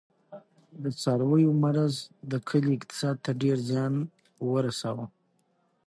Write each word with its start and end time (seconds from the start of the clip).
د 0.83 0.85
څارویو 1.01 1.51
مرض 1.63 1.93
د 2.31 2.33
کلي 2.49 2.71
اقتصاد 2.77 3.15
ته 3.25 3.31
ډېر 3.43 3.57
زیان 3.69 3.93
ورساوه. 4.51 5.05